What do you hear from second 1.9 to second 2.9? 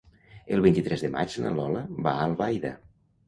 va a Albaida.